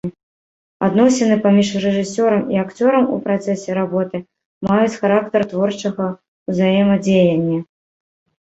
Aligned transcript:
Адносіны 0.85 1.35
паміж 1.43 1.69
рэжысёрам 1.83 2.41
і 2.55 2.61
акцёрам 2.63 3.05
у 3.17 3.19
працэсе 3.27 3.75
работы 3.81 4.17
маюць 4.69 4.97
характар 5.01 5.41
творчага 5.53 6.09
ўзаемадзеяння. 6.55 7.59